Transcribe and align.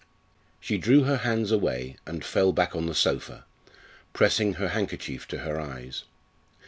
She 0.59 0.79
drew 0.79 1.03
her 1.03 1.17
hands 1.17 1.51
away 1.51 1.95
and 2.07 2.25
fell 2.25 2.53
back 2.53 2.75
on 2.75 2.87
the 2.87 2.95
sofa, 2.95 3.45
pressing 4.13 4.53
her 4.55 4.69
handkerchief 4.69 5.27
to 5.27 5.37
her 5.41 5.59
eyes. 5.61 6.05